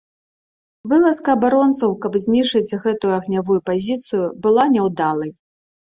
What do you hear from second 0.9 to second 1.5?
Вылазка